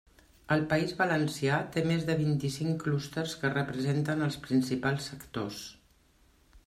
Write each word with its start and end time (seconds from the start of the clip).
El 0.53 0.61
País 0.69 0.93
Valencià 1.01 1.59
té 1.75 1.83
més 1.91 2.07
de 2.07 2.15
vint-i-cinc 2.21 2.81
clústers 2.87 3.37
que 3.43 3.53
representen 3.55 4.27
els 4.29 4.41
principals 4.49 5.11
sectors. 5.13 5.61